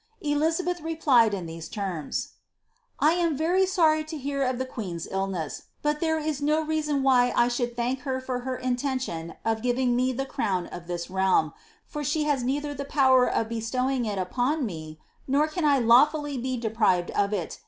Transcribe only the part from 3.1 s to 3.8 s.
am very